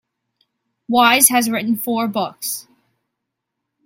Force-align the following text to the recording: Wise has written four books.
Wise 0.89 1.27
has 1.29 1.47
written 1.47 1.75
four 1.77 2.07
books. 2.07 2.65